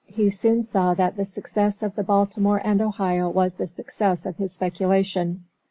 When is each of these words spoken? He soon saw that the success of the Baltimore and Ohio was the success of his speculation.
He 0.07 0.31
soon 0.31 0.63
saw 0.63 0.95
that 0.95 1.15
the 1.15 1.25
success 1.25 1.83
of 1.83 1.93
the 1.95 2.03
Baltimore 2.03 2.59
and 2.65 2.81
Ohio 2.81 3.29
was 3.29 3.53
the 3.53 3.67
success 3.67 4.25
of 4.25 4.37
his 4.37 4.51
speculation. 4.51 5.43